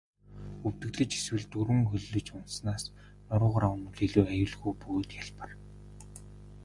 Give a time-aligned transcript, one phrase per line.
[0.67, 2.83] Өвдөглөж эсвэл дөрвөн хөллөж унаснаас
[3.27, 5.49] нуруугаараа унавал илүү аюулгүй бөгөөд хялбар.